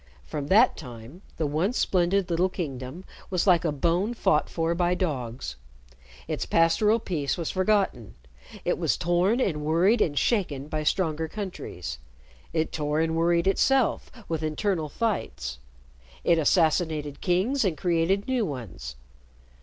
From 0.25 0.47
that 0.47 0.75
time, 0.77 1.21
the 1.37 1.45
once 1.45 1.77
splendid 1.77 2.31
little 2.31 2.49
kingdom 2.49 3.05
was 3.29 3.45
like 3.45 3.63
a 3.63 3.71
bone 3.71 4.15
fought 4.15 4.49
for 4.49 4.73
by 4.73 4.95
dogs. 4.95 5.57
Its 6.27 6.47
pastoral 6.47 6.97
peace 6.97 7.37
was 7.37 7.51
forgotten. 7.51 8.15
It 8.65 8.79
was 8.79 8.97
torn 8.97 9.39
and 9.39 9.61
worried 9.63 10.01
and 10.01 10.17
shaken 10.17 10.67
by 10.69 10.81
stronger 10.81 11.27
countries. 11.27 11.99
It 12.51 12.71
tore 12.71 12.99
and 12.99 13.15
worried 13.15 13.45
itself 13.45 14.11
with 14.27 14.41
internal 14.41 14.89
fights. 14.89 15.59
It 16.23 16.39
assassinated 16.39 17.21
kings 17.21 17.63
and 17.63 17.77
created 17.77 18.25
new 18.27 18.43
ones. 18.43 18.95